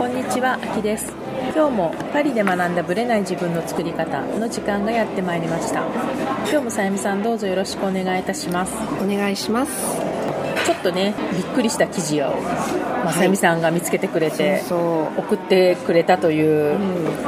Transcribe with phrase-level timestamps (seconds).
[0.00, 1.12] こんにちは、あきです。
[1.54, 5.84] 今日もパリで学んだブレない自分の作り方の時間がやってまいりました。
[6.48, 8.72] 今日もさゆみさんどうぞよろしくお願いいたします。
[8.98, 10.00] お願いします
[10.64, 12.30] ちょっとね、びっくりした記事を、
[13.04, 16.78] まあ、さゆみさんが見つけてくれて、そう送ってくれたという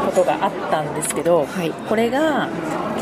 [0.07, 2.49] ことがあったんですけど、はいこれが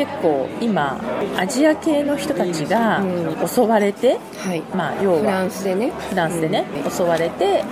[0.01, 0.99] 結構今
[1.37, 3.47] アジア系の人たちがうん。
[3.47, 4.63] 襲われて、はい。
[4.75, 5.91] まあ要フラはンスでね。
[5.91, 7.63] フランスでね、襲われて、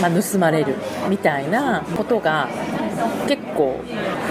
[0.00, 0.76] まあ、盗まれる
[1.10, 2.48] みたいなことが
[3.28, 3.80] 結構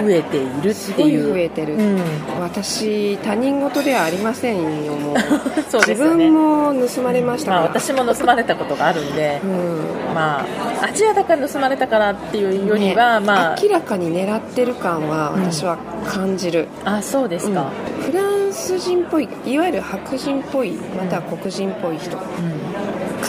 [0.02, 1.34] 増えているっていう。
[1.34, 2.00] 増えてる、うん。
[2.40, 5.16] 私他人事ではありませんよもう。
[5.70, 6.26] そうですよね。
[6.26, 10.14] 自分も盗まれましたまあ、から、私も盗まれたことがあるんで、うん。
[10.14, 10.46] ま
[10.82, 18.04] あ、アジアだから盗まれたからっていうよりは、ねまあ、明らかに狙ってる感は私は感じる、あそうですか、うん。
[18.04, 22.24] フランス人っぽいいわゆる白人っぽいまたは黒人っぽい人か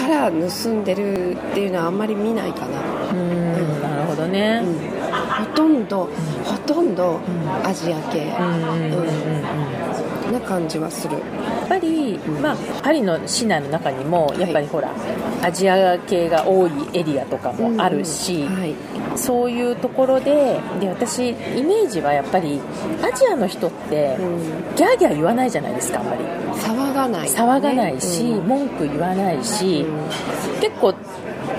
[0.08, 2.80] ら盗んでるっていうのはあんまり見ないかな、
[3.12, 3.82] うん、うん。
[3.82, 5.01] なるほどね、うん
[5.44, 6.08] ほとんど
[6.44, 7.20] ほとんど
[7.64, 8.32] アジア系。
[10.32, 11.18] な感じはする。
[11.18, 11.20] や
[11.66, 14.90] っぱり、まあ、パリの市内の中にもやっぱりほら、
[15.42, 18.48] アジア系が多いエリアとかもあるし、
[19.14, 22.60] そういうところでで私イメージはやっぱり
[23.02, 24.52] アジアの人ってうん。
[24.74, 26.24] ギャーギャー言わないじゃないですかあんまり。
[26.54, 28.46] 騒がない、騒がないし、うん。
[28.48, 30.60] 文句言わないし、うん。
[30.60, 30.94] 結構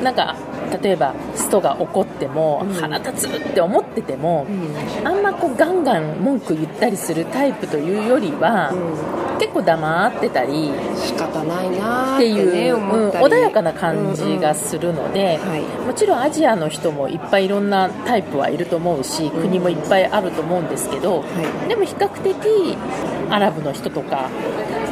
[0.02, 0.36] なんか
[0.82, 2.74] 例えばストが怒ってもうん。
[2.74, 5.08] 腹立つって思ってても、うん。
[5.08, 9.40] あんまこうガンガン文句言ったりするタイプというよりは、うん。
[9.40, 15.40] 結構黙ってたり仕方ないなーっってていう、穏やかな感じがするので、
[15.86, 22.78] もちろんアジアの人もいっぱいいろんなタイプはいると思うし、国もいっぱいあると思うんですけど、はでも比較的
[23.30, 24.30] アラブの人とか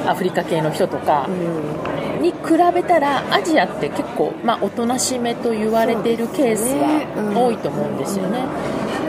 [0.07, 1.90] アフリカ系の人とかうん
[2.21, 2.37] に比
[2.73, 8.39] べたらアジアって結構、まあ、おとなしめと言われているケースそうですねうんは多いと思うんですよね。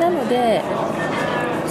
[0.00, 0.62] なので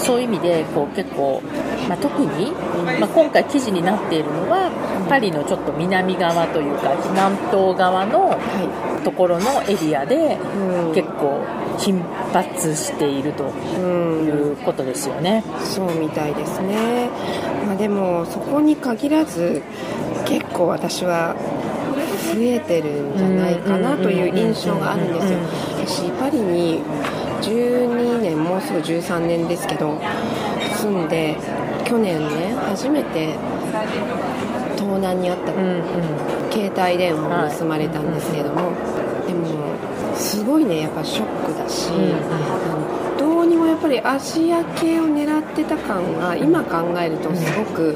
[0.02, 1.42] そういう意味でこう結構、
[1.88, 2.52] まあ、特に、
[3.00, 4.72] まあ、今回記事になっているのは
[5.08, 10.94] パリのちょっと南側というか南東側のはところのエリアでうん。
[10.94, 11.46] 結構
[11.78, 12.00] 頻
[12.34, 13.48] 発しているとい、
[13.82, 15.44] うんいうことですよね。
[15.64, 17.10] そうみたいですね、
[17.66, 19.62] まあ、でもそこに限らず
[20.26, 21.36] 結構私は
[22.34, 25.40] 増えてるんじゃないかなという印象があるんですよ。
[25.86, 26.82] 私パリに
[27.42, 30.00] 12年もうすぐ13年ですけど
[30.76, 31.36] 住んで
[31.86, 33.36] 去年ね初めて
[34.78, 36.42] 盗難にあったうんうん。
[36.52, 38.72] 携帯電話を盗まれたんですけれども、
[39.26, 39.74] でも
[40.18, 42.38] すごいねやっぱショックだし、うんあ
[42.68, 47.96] のどうにもやっぱりアジア系を狙ってた感が今考えるとすごく、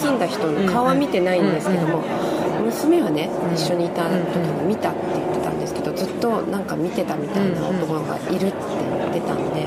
[0.00, 2.02] 盗んだ人の顔は見てないんですけども、
[2.64, 5.51] 娘はね一緒にいた時に見たって言ってた
[6.22, 8.56] となんか見てたみたいな男がいるって
[8.94, 9.66] 言ってたんで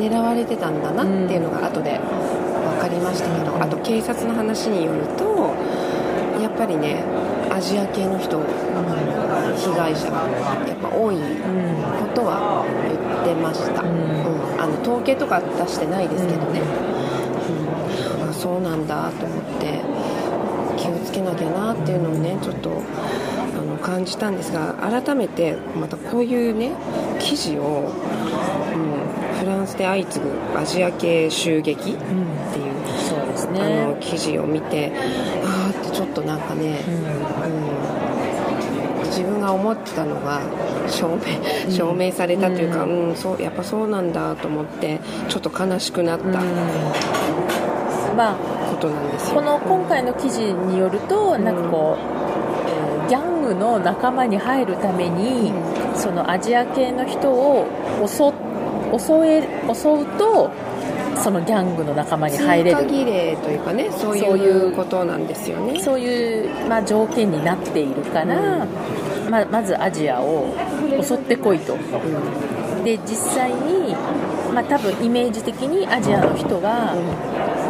[0.00, 5.54] 狙われてたんだなっていうのが後で分かりましたけどあと警察の話によると
[6.40, 7.04] やっぱりね
[7.50, 10.28] アジア系の人被害者が
[10.66, 13.86] やっぱ多いことは言ってました、ん。
[13.86, 13.90] う
[14.56, 14.60] ん。
[14.60, 16.60] あの統計とか出してないですけどね、
[18.20, 18.28] うん。
[18.28, 19.80] あそうなんだと思って
[20.86, 22.72] 気をつけなきゃなっていうのをねちょっとあ
[23.62, 26.72] の感じたんですが改めてまたこういうね
[27.18, 27.92] 記事を、
[28.74, 29.00] うん、
[29.38, 31.96] フランスで相次ぐアジア系襲撃っていう
[33.08, 33.96] そうですあのね。
[34.00, 34.92] 記事を見て
[35.44, 36.90] ああってちょっとなんかね、う
[39.04, 40.40] ん、自分が思ってたのが
[40.88, 41.22] 証明
[41.70, 43.16] 証明されたというか、うん。
[43.16, 46.26] そうやっぱそうなんだと思ってちょっと悲しくなった。
[48.16, 48.36] まあ
[48.66, 49.36] ことなんですよ。
[49.36, 55.52] この今回の記事によると、なんかこう、えーギャングの仲間に入るために、
[55.94, 57.64] そのアジア系の人を
[58.04, 58.32] 襲
[58.98, 59.42] 襲え
[59.72, 60.50] 襲うと、
[61.16, 62.76] そのギャングの仲間に入れる。
[62.78, 65.80] 通過儀礼というかねそういいううことなんですよね。
[65.82, 68.66] そういう、まあ、条件になっているから、
[69.30, 70.54] まあ、まずアジアを
[71.02, 71.76] 襲ってこいと。
[72.84, 73.94] で実際に、
[74.54, 76.94] まあ、多分イメージ的にアジアの人は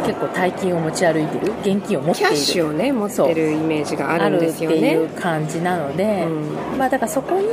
[0.07, 2.29] 結構大金を持ち歩いてる現金を持っている。
[2.29, 4.77] キャッシュをね持ってるイメージがあるんですよね。
[4.77, 5.09] っていう。
[5.09, 7.45] 感じなので、うまあ、だからそこに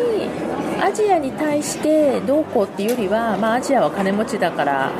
[0.80, 4.92] アジアに対してどうこうっていうよりは、まあ、アジアは金持ちだから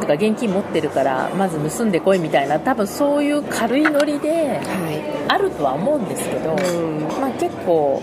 [0.00, 5.02] とか現金持ってるからまず盗んでこいみたいな多分そういう軽いノリではい。
[5.28, 7.02] あるとは思うんですけど、うん。
[7.20, 8.02] まあ、結構、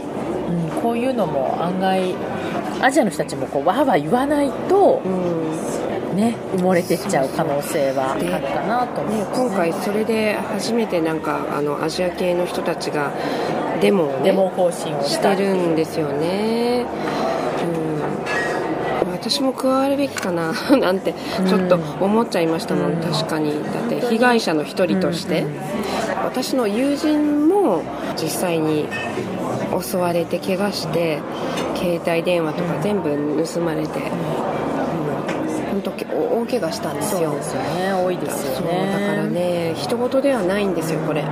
[0.50, 2.14] うん、こういうのも案外
[2.82, 5.79] アジアの人たちもこうわーわー言わないと、うん
[6.14, 13.12] ね、埋もれてっちゃう可能性はあるかなと思いね、ます、今回それで初めてなんかあのアジア系の人たちが
[13.82, 16.86] デモを、ね、デモ行進をしてるんですよね、
[19.04, 21.14] うん、私も加わるべきかな なんて
[21.48, 23.52] ちょっと思っちゃいましたもん、確かに。
[23.64, 25.46] だって被害者の一人として、
[26.24, 27.84] 私の友人も
[28.22, 28.88] 実際に
[29.82, 31.20] 襲われて怪我して
[31.76, 33.10] 携帯電話とか全部
[33.46, 34.00] 盗まれて、
[36.06, 37.30] 大怪我したんですよ。
[37.30, 38.92] そうですよね多いですよね。
[38.92, 41.24] だからね人事ではないんですよこれ。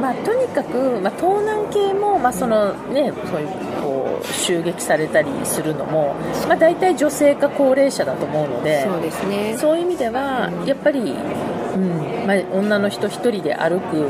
[0.00, 3.48] まあ、とにかく、まあ、盗難系も、まあそのね、そういう
[3.80, 6.14] こう襲撃されたりするのも、
[6.46, 9.56] まあ、大体女性か高齢者だと思うのでそうですね。
[9.56, 14.08] そういう意味ではやっぱり、うんまあ、女の人1人で歩く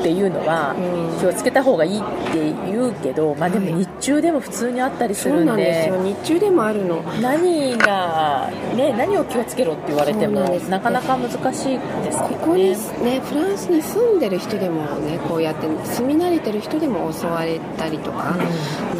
[0.00, 1.20] っていうのはうん。
[1.20, 2.02] 気をつけた方がいいっ
[2.32, 3.84] て言うけど、まあ、でもはい。
[3.84, 6.02] 日中でも普通にあったりするんでなんですよ。
[6.02, 7.02] 日中でもあるの。
[7.20, 10.68] 何が、ね、何を気をつけろって言われてもなんです。
[10.70, 12.74] なかなか難しいですけこどね。
[12.74, 18.36] こにねフランスに住んでる人でもねこうやって住み慣れてる人でも襲われたりとか、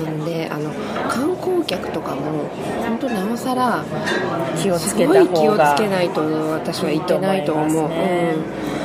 [0.05, 0.71] なんであの
[1.09, 2.49] 観光客とかも
[2.87, 3.85] 本当なおさら
[4.57, 6.21] 気をつすごけたい気を方がつけないと
[6.53, 7.67] 私はいけないと思う。
[7.67, 8.35] いいと思いますね。
[8.35, 8.80] うん、本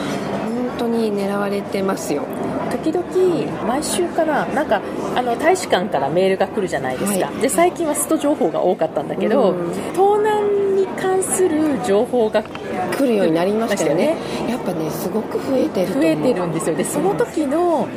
[0.85, 2.23] 当に狙われてますよ。
[2.71, 4.81] 時々毎週かななんか
[5.15, 7.35] あの大使館からメールが来るじゃないですか、はい。
[7.41, 9.73] で最近はスト情報が多かったんだけど、うん。
[9.93, 14.15] 盗難に関する情報が来るようになりましたよね。
[14.15, 16.75] ましたやっぱねすごく増えてる増えてるんですよ。
[16.75, 17.87] でその時の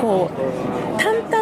[0.00, 0.30] こ
[0.96, 1.37] う淡々と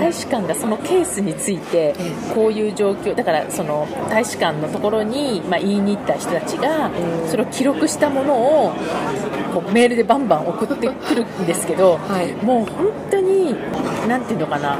[0.00, 7.28] 大使館がそのケースについてえこういう状況だからその大使館のところに、まあ、言いに行った人たちがうん。
[7.28, 8.72] それを記録したものを
[9.54, 12.32] こうメールでバンバン送ってくるんですけど、はい。
[12.44, 13.54] もう本当に
[14.08, 14.78] なんていうのかな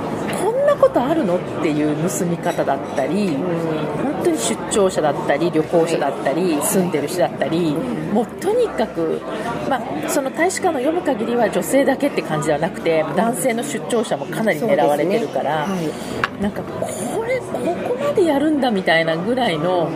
[0.70, 1.36] なことあるの？
[1.36, 7.74] っていう盗み方だったり、本当に出張者だったり旅行者だったり、住んでる人だったり、
[8.12, 9.20] もうとにかく、
[9.68, 16.40] まあ、その大使館の読む限りは女性だけって感じではなくて男性の出張者もかなり狙われてるから、そうですね。
[16.40, 17.46] なんかこれこ
[17.96, 19.90] こまでやるんだみたいなぐらいの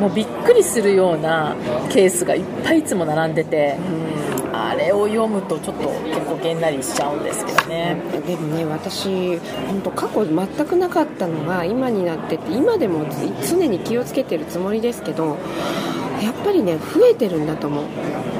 [0.00, 1.54] もうびっくりするような
[1.90, 3.76] ケースがいっぱいいつも並んでて。
[4.58, 7.96] あれを読むとちょっと結構げんなりしちゃうんですけどね。
[8.26, 13.06] でもね私本当過去全くなかったのが今になってて今でも
[13.48, 15.38] 常に気をつけてるつもりですけど
[16.22, 17.84] やっぱりね増えてるんだと思う。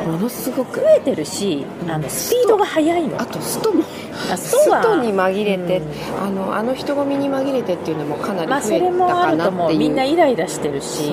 [0.09, 0.81] ものすごく。
[0.81, 3.21] 増えてるし、あのスピードが速いの。
[3.21, 3.85] あとストも
[4.33, 6.23] あスストに紛れて、うん。
[6.23, 9.61] あのあの人混みに紛れてっていうのもかなりまあそ増えたれもあかると思う。
[9.61, 11.05] なっていう、みんなイライラしてるし。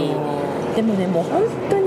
[0.71, 1.84] そ、でもねもう本当に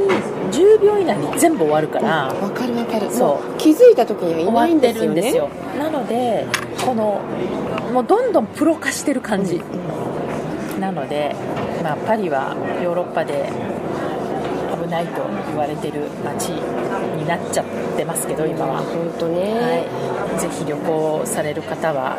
[0.80, 2.26] 10秒以内に全部終わるから。
[2.26, 5.48] わかるわかるそう気づいた時にはいないん終わってですよねるんですよ。
[5.78, 6.46] なので
[6.84, 7.20] この
[7.92, 9.60] もうどんどんプロ化してる感じ。
[10.80, 11.34] なので、
[11.82, 13.50] まあ、パリはヨーロッパで
[14.80, 17.66] 危ないと言われてる街になっちゃっ
[17.96, 18.78] てますけど今は。
[18.78, 22.14] 本当ね、はい、ぜひ旅行される方は、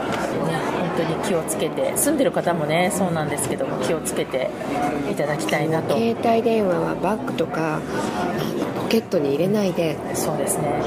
[0.45, 4.49] ね、本当に気をつけて住んでる方もねそうなんですけど気をつけて
[5.11, 5.95] いただきたいなと。
[5.95, 7.79] 携帯電話はバッグとか
[8.81, 9.97] ポケットに入れないで。
[10.15, 10.81] そうですね。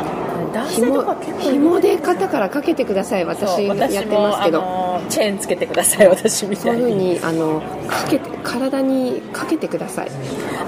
[0.53, 3.25] 男性と紐か結構紐で肩からかけてください。
[3.25, 4.61] 私やってますけど
[5.09, 10.11] チェーンつけてください私みそういうふうたいににあのかけて体にかけてください。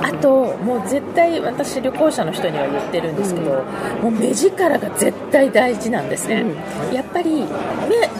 [0.02, 3.62] あともう絶対私旅行者の人には言ってるんですけど、
[4.02, 6.44] もう目力が絶対大事なんですね、
[6.92, 7.46] やっぱり目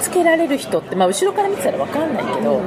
[0.01, 2.61] つけられる人って、まあ、後ろから見てたら分かんないけど、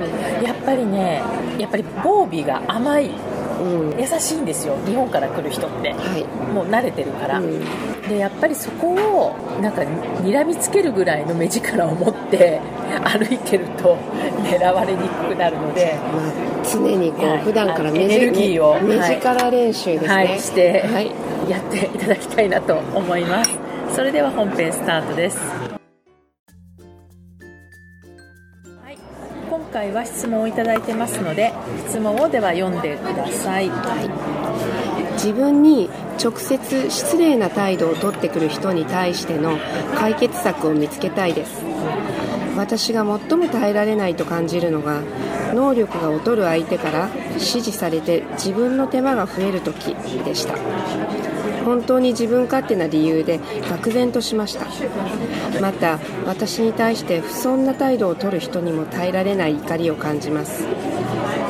[0.43, 1.21] やっぱりね
[1.57, 3.09] やっぱり防備が甘い
[3.59, 3.99] うん。
[3.99, 6.23] 優しいんですよ日本から来る人って、はい。
[6.53, 7.61] もう慣れてるから、うん。
[8.07, 9.81] でやっぱりそこをなんか
[10.21, 12.61] 睨みつけるぐらいの目力を持って
[13.03, 13.97] 歩いてると
[14.43, 17.37] 狙われにくくなるので、まあ、常にこう、はい。
[17.39, 21.11] 普段から目エネルギーを目力練習ですね、はい、してはい。
[21.49, 23.67] やっていただきたいなと思います。
[23.95, 25.66] それでは本編スタートです
[29.77, 31.53] 回は質問をいただいてますので
[31.87, 33.69] 質問をでは読んでください。
[33.69, 35.13] はい。
[35.13, 35.87] 自分に
[36.21, 39.57] 直接失礼な態度を取ってくる人に対しての
[39.95, 41.63] 解決策を見つけたいです。
[42.57, 45.01] 私が最も耐えられないと感じるのが
[45.53, 49.93] 能力が劣る相手から指示されて自分の手間が増える時
[50.25, 50.55] でした。
[51.67, 54.67] 本当に自分勝手な理由で愕然としました。
[55.59, 60.65] また私に対して不遜な態度を取る人にも耐えられない怒りを感じます。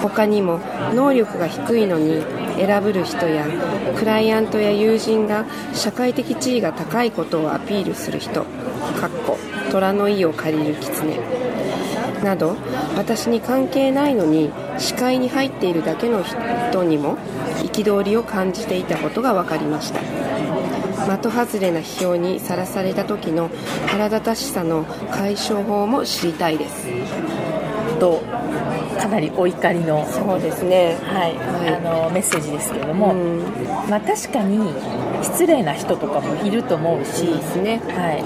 [0.02, 0.60] 他にも
[0.96, 2.24] 能力が低いのに
[2.56, 3.46] 選ぶる人や
[3.96, 5.46] クライアントや友人が
[5.76, 8.48] 社会的地位が高いことをアピールする人か
[9.06, 9.38] っこ
[9.72, 11.20] 虎の意を借りる狐。
[12.24, 12.56] など
[12.96, 17.20] 私に関係ないのに視界に入っているだけの人にも
[17.58, 20.00] 憤りを感じていたことが分かりました。
[21.18, 23.50] 的外れな批評にさらされた時の
[23.88, 26.88] 腹立たしさの解消法も知りたいです。
[28.00, 28.22] と
[29.00, 30.98] かなりお怒りの、そうですね。
[31.04, 31.76] はいはい。
[31.76, 33.40] あのメッセージですけれども、うん。
[33.90, 34.74] まあ、確かに
[35.22, 37.82] 失礼な人とかもいると思うし、ですね。
[37.88, 38.24] はい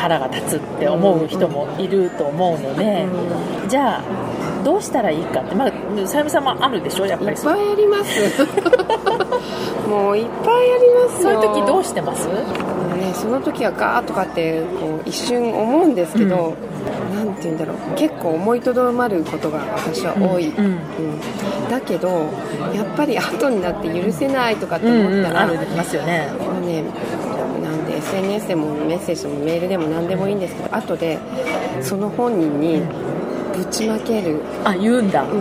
[0.00, 3.06] 腹が立つって思う人もいると思うので、
[3.68, 4.04] じゃあ
[4.64, 5.72] どうしたらいいかって、まあ、
[6.06, 7.36] さゆみさんもあるでしょやっぱり。
[7.36, 8.20] いっぱいあります。
[9.88, 12.28] もういっぱいありますそうよいう時どうしてます？
[12.28, 12.34] ね、
[13.14, 16.54] その時はガーッとかってこう一瞬思うんですけど、
[17.14, 17.76] なんて言うんだろう。
[17.96, 20.64] 結構思いとどまることが私は多い、うん。
[20.64, 20.80] うん。
[21.70, 22.08] だけど
[22.74, 26.28] やっぱり後になって許せないとかって思ったら、ありますよね。
[26.38, 26.84] もうね
[27.62, 31.18] なんで SNS でもメッセージでもメールでも何でもいいんですけど後で
[31.80, 32.82] その本人に
[33.64, 35.38] ぶちまける、あ言うんだ、うん、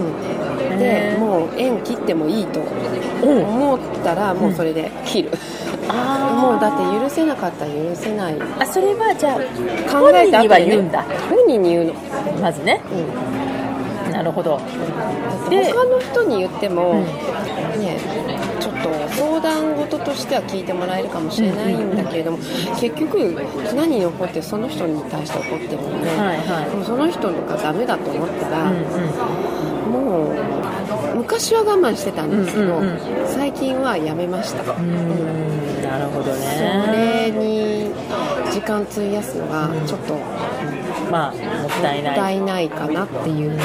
[0.73, 2.63] へでーもう縁切ってもいいとう。
[2.63, 5.31] ん思ったらもうそれで切る、
[5.87, 6.39] あー。
[6.39, 8.35] もうだって許せなかったら許せない。
[8.59, 9.35] あそれはじゃあ
[9.89, 11.03] 考えた後で、ね、本人には言うんだ。
[11.29, 11.93] 本人に言うの、
[12.41, 12.81] まずね。
[14.05, 14.59] うん、なるほど。
[15.49, 17.03] で他の人に言っても、うん。
[17.03, 17.97] ね
[18.89, 22.37] ちょっと相談事としては聞いてもらえるかもしれないんだけれども、
[22.79, 23.35] 結局
[23.75, 26.85] 何に怒ってその人に対して怒ってるので、はいはい。
[26.85, 28.79] その人がダメだと思ったら、うん
[29.89, 32.81] もう昔は我慢してたんですけど、
[33.27, 37.91] 最近はやめました、うんうんなるほどそねれに
[38.51, 40.21] 時間費やすのがちょっとも
[41.09, 42.13] まあもったいない。
[42.13, 43.57] ったいないかなっていう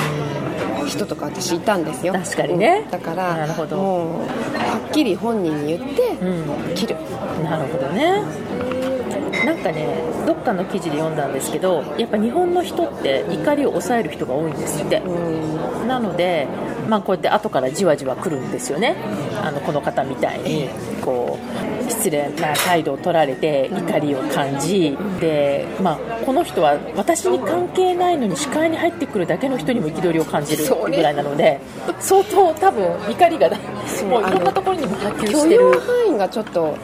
[0.86, 2.12] 人とか私いたんですよ。
[2.12, 2.82] 確かにね。
[2.84, 2.90] うん。
[2.90, 3.76] だからなるほど。
[3.76, 4.20] もう
[4.56, 6.74] はっきり本人に言ってうん。
[6.74, 6.96] 切る、
[7.42, 8.22] なるほどね。
[9.44, 9.86] なんかね
[10.26, 14.98] どっかの記事で読んだんですけどやっぱ日本の人って怒りを抑える人が多いんですって。
[15.00, 15.88] うん。
[15.88, 16.48] なので、
[16.88, 18.96] まあ、こうやって後からじわじわ来るんですよね
[19.44, 20.68] あのこの方みたいに
[21.02, 21.38] こ
[21.86, 31.60] う失礼な態度を取られて怒りを感じで、まあ、この人は私に関係ないのに視界に入ってくるだけの人にも憤りを感じるぐらいなので
[32.00, 33.50] 相当多分怒りが
[34.08, 35.74] もういろんなところにも波及してる。
[35.84, 36.76] 範囲がちょっと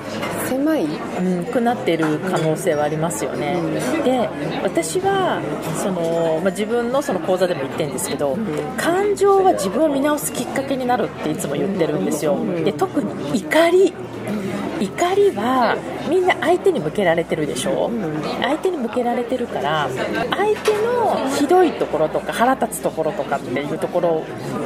[0.49, 0.85] 狭い？
[0.85, 3.57] うん、くなってる可能性はありますよね、
[4.05, 4.29] で
[4.63, 5.41] 私は
[5.83, 8.37] その、まあ、自分のその講座でも言ってるんですけど、
[8.77, 13.93] 感情は自分を見直すきっかけになるっていつも言ってるんですよ、で特に怒り。
[14.81, 15.77] 怒りは
[16.11, 17.89] みんな相手に向けられてるでしょ、
[18.43, 19.89] 相手に向けられてるから
[20.31, 24.09] 相手のひどいところとか腹立つところとかっていうところ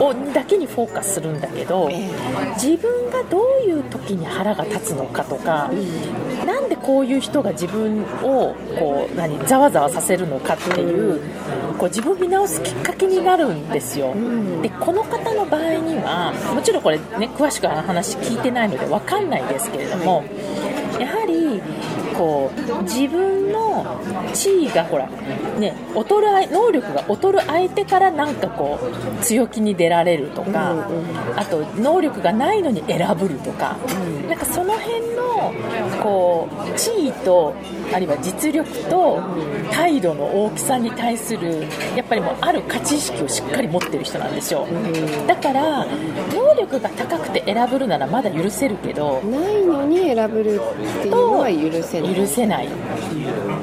[0.05, 1.91] をだけにフォーカスするんだけど
[2.55, 5.71] 自分がどういう時に腹が立つのかとか
[6.47, 11.21] なんでこういう人が自分をこう何ざわざわさせるのかっていう
[11.79, 14.15] こう自分を見直すきっかけになるんですよ。
[14.63, 20.74] でこの方の場合にはもちろんこれね詳しく話聞いてないので分かんないですけれども、やはり
[22.17, 23.44] こう自分
[23.83, 25.09] の地位がほら、
[25.59, 30.87] ね、劣る相能力が劣る相手からなんかこう強気に出られるとか、
[31.37, 33.77] あと能力がないのに選ぶるとか、
[34.29, 35.53] なんかその辺の
[36.03, 37.55] こう地位と
[37.93, 39.23] あるいは実力と
[39.73, 41.67] 態度の大きさに対する
[41.97, 44.67] やっぱりもうある価値意識をしっかり持ってる人なんですよ、
[45.27, 45.85] だから
[46.33, 52.15] 能力が高くて選ぶるならまだ許せるけどないのに選ぶるっていうのは許せない。
[52.15, 52.69] 許せない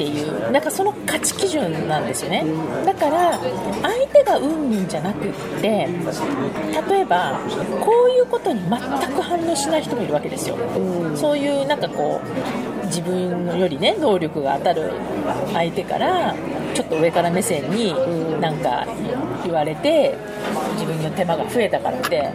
[0.09, 2.45] っていうなんかその価値基準なんですよね。
[2.85, 3.39] だから
[3.81, 5.87] 相手がうんぬんじゃなくって
[6.89, 7.39] 例えば
[7.79, 8.79] こういうことに全
[9.13, 10.57] く反応しない人もいるわけですよ、
[11.15, 14.91] そういうなんかこう自分よりね能力が当たる
[15.53, 16.35] 相手から
[16.73, 17.93] ちょっと上から目線に
[18.39, 18.85] なんか
[19.43, 20.15] 言われて
[20.73, 22.31] 自分の手間が増えたからって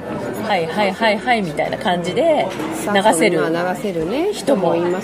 [0.46, 2.46] はいはいはいはいみたいな感じで
[2.94, 5.00] 流せる人もいま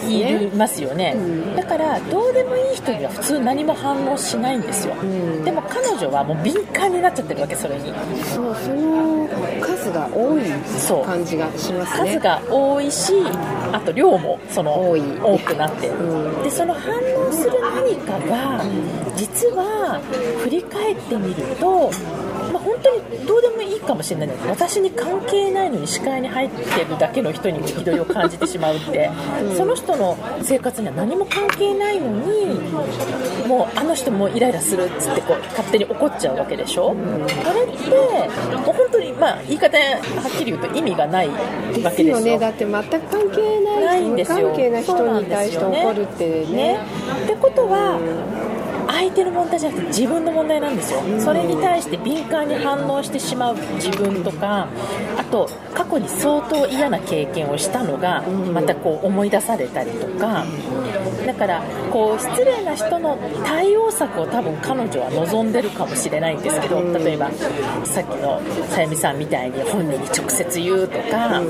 [0.69, 1.17] すよね、
[1.57, 5.45] だからどうでもいい人には普通何も反応しないんですよ、ん。
[5.45, 7.93] でも彼女はもう敏感になっちゃってるわけそれに。
[8.25, 9.29] そうその
[9.61, 10.43] 数が多い
[11.05, 12.11] 感じがしますね。
[12.13, 13.13] 数が多いし
[13.73, 15.03] あと量もその多い。
[15.23, 15.89] 多くなって。
[15.89, 16.43] る、うん。
[16.43, 18.65] でその反応する何かが
[19.17, 20.01] 実は
[20.43, 21.91] 振り返ってみると、
[22.53, 29.11] まあ、本当にどうでもいいかもしれないけど私に関係ないのに視界に入ってるだけの人に憤りを感じてしまうって、
[29.57, 32.47] その人の生活には何も関係ないのに
[33.49, 36.95] もうあの人もイライラするっつってこう勝手に怒っちゃうわけでしょ、
[37.45, 37.91] あれって
[38.57, 41.35] もう本当に、まあ、言い方はっきり言うと意味がないわ
[41.75, 42.39] けですよよね。
[42.39, 44.49] だって全く関係なないい無んですよ。
[44.49, 46.79] 関係な人に対して怒るってね。
[47.25, 47.99] ってことは、
[48.93, 54.69] 相手の問題じゃなくて自分の問題なんですよ、それに対して敏感に反応してしまう自分とか
[55.17, 58.23] あと過去に相当嫌な経験をしたのが
[58.53, 60.45] またこう思い出されたりとか
[61.27, 67.31] だからこう失礼な人の対応策を多分彼女は望んでるかもしれないんですけど例えば
[67.85, 71.43] さっきのさゆみさんみたいに本人に直接言うとか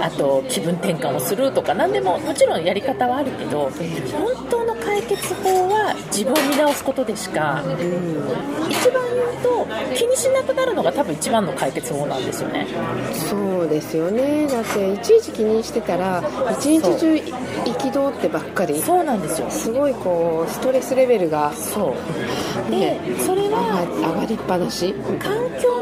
[0.00, 3.70] あと気分転換をするとか何でももちろんやり方はあるけど
[4.12, 7.62] 本当の解決法は自分を見直すことでしか
[8.68, 9.02] 一番
[9.42, 12.66] と気にしなくなるのが多分一番の解決法なんですよね。
[13.12, 14.46] そうですよね。
[14.46, 16.22] だっていちいち気にしてたら
[16.58, 18.80] 一日中憤ってばっかり。
[18.80, 19.50] そうなんですよ。
[19.50, 21.52] すごいこうストレスレベルが。
[21.52, 21.94] そ
[22.68, 22.70] う。
[22.70, 24.94] で、それは上がりっぱなし。
[25.18, 25.77] 環境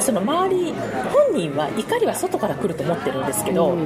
[0.00, 0.72] その周り
[1.12, 3.76] 本人は怒りは外から来ると思ってるんですけど、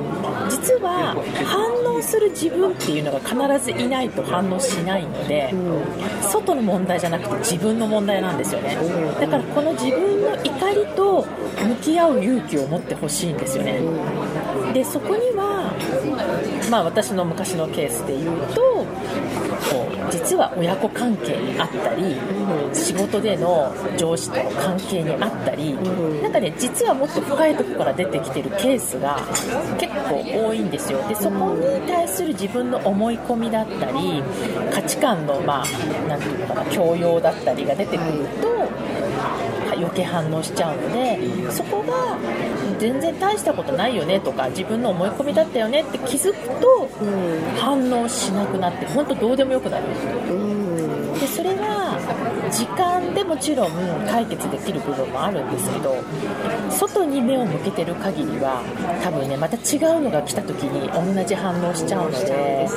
[0.49, 5.53] 実は反応する自分っていうのが必ずいないと反応しないので、
[6.23, 8.77] 外の問題じゃなくて自分の問題なんですよね。
[9.21, 11.27] だからこの自分の怒りと
[11.67, 13.81] 向き合う勇気を持ってほしいんですよね。
[14.73, 15.34] でそこには
[16.75, 22.17] まあ私の昔のケースで言うとこう実は親子関係にあったり、
[22.73, 25.75] 仕事での上司との関係にあったり、
[26.21, 29.21] なんかね実はもっと深いとこから出てきてるケースが
[29.79, 30.99] 結構多いんですよ。
[31.07, 34.21] でそこに対する自分の思い込みだったり
[34.73, 38.49] 価値観のまあなんていうのかな教養だったりが出てくると、
[39.85, 41.19] 余計反応しちゃうので
[41.51, 42.19] そこが
[42.79, 46.89] 全然大したことないよねとか自分の思い込みだったよねって気づくと
[47.59, 49.85] 反応しなくなって本当どうでもよくなる。
[49.85, 49.89] ん。
[49.89, 50.55] ですよ
[51.15, 51.97] でそれは
[52.51, 53.71] 時間でもちろん
[54.07, 55.97] 解決できる部分もあるんですけど
[56.71, 58.63] 外に目を向けてる限りは
[59.03, 62.69] 多分ねまた違うのが来た時に同じ反応しちゃうので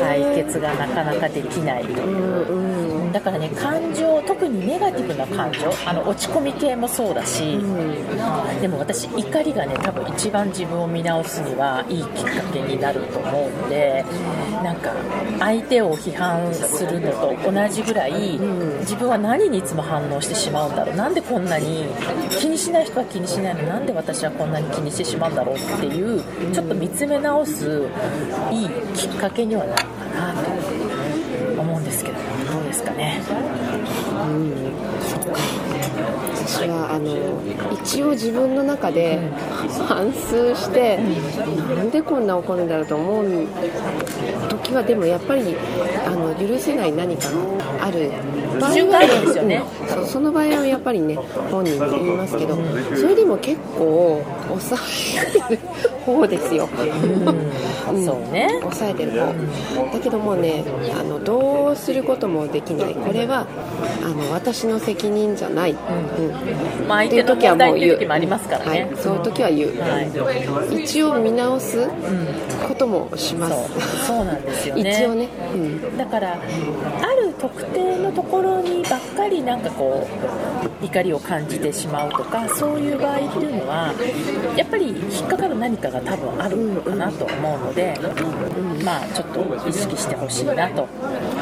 [0.00, 2.71] 解決がなかなかできないという
[3.12, 7.58] だからね感情特にネガティブな感情あの落ち込み系もそうだし
[8.60, 14.04] でも私怒りがね多分一番自分を見直すにはいいきっかけになると思うので
[14.62, 14.92] なんか
[15.38, 18.38] 相手を批判するのと同じぐらい
[18.80, 21.84] 自分は何にいつも反応してしまうんだろうなんでこんなに
[22.30, 27.88] 気にしない人は気にしないのなんで私はこんなに気にしてしまうんだろうっていうちょっと見つめ直す
[28.50, 32.31] いいきっかけにはなるかなと思うんですけどどう
[32.72, 33.20] ですかね。
[36.34, 37.16] 私はあの
[37.82, 39.18] 一応自分の中で
[39.88, 40.98] 反芻して、
[41.76, 43.46] なんでこんな怒るんだろうと思う
[44.48, 45.56] 時はでもやっぱり
[46.06, 48.10] あの許せない何かがある
[48.60, 49.62] 場合基準があるんですよね。
[49.66, 49.72] うん
[50.06, 51.16] その場合はやっぱりね
[51.50, 52.56] 本人に言いますけど
[52.96, 54.80] それでも結構抑
[55.26, 55.60] えてる
[56.04, 56.68] 方ですよ、
[57.88, 58.04] うん。
[58.04, 58.48] そうね。
[58.60, 59.32] 抑えてる方。
[59.92, 60.64] だけどもね
[60.98, 62.94] あのどうすることもできない。
[62.94, 63.46] これは
[64.04, 66.88] あの私の責任じゃない、うん。
[66.88, 70.00] まあ、相手の問題っていう時もありますからね、はい、そういう時は言う、は
[70.72, 70.82] い。
[70.84, 71.88] 一応見直す
[72.68, 73.54] こともします、
[74.06, 74.16] そう。
[74.18, 74.90] そうなんですよね。
[74.92, 75.98] 一応ね、うん。
[75.98, 76.36] だからあ
[77.14, 80.06] る特定のところにばっかりなんかこ
[80.80, 83.92] う怒りを感じてしまうとかそういう場合っていうのは
[84.56, 87.98] やっぱり引っかかる何かが多分あるのかなと思うので、
[88.84, 90.86] まあちょっと意識してほしいなと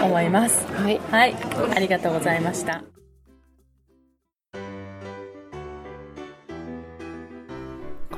[0.03, 0.67] 思います。
[0.73, 1.01] はい。
[1.11, 1.35] はい。
[1.75, 3.00] ありがとうございました